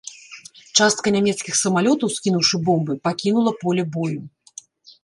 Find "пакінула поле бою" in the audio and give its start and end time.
3.05-4.21